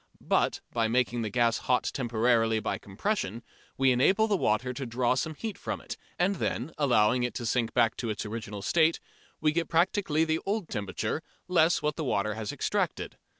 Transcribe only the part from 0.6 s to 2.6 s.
by making the gas hot temporarily